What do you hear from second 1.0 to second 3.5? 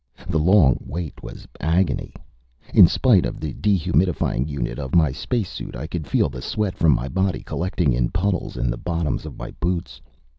was agony. In spite of